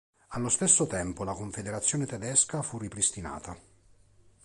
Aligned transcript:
Allo 0.29 0.49
stesso 0.49 0.87
tempo 0.87 1.23
la 1.23 1.35
confederazione 1.35 2.07
Tedesca 2.07 2.63
fu 2.63 2.79
ripristinata. 2.79 3.55